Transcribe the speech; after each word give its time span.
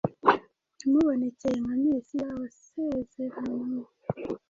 yamubonekeye 0.79 1.57
nka 1.63 1.75
Mesiya 1.83 2.27
wasezeranwe. 2.41 3.81